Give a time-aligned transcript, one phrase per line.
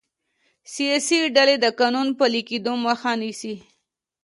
[0.73, 3.55] سیاسي ډلې د قانون پلي کیدو مخه نیسي